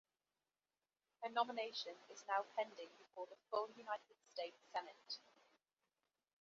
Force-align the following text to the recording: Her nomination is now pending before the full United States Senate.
Her 1.21 1.29
nomination 1.29 1.93
is 2.09 2.25
now 2.27 2.43
pending 2.57 2.89
before 2.97 3.27
the 3.27 3.35
full 3.51 3.69
United 3.77 4.15
States 4.33 4.57
Senate. 4.73 5.19